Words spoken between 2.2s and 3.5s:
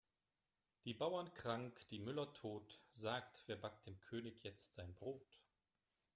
tot, sagt